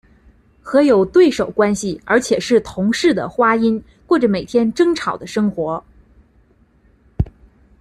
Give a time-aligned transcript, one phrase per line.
[0.63, 5.79] 和有对手关系而且是同室的花音过着每天争吵的生活。